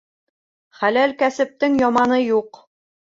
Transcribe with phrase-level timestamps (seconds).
[0.79, 2.59] Хәләл кәсептең яманы юҡ.